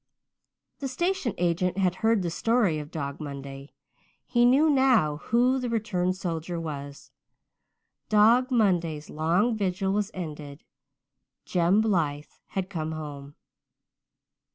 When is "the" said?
0.79-0.87, 2.23-2.31, 5.59-5.69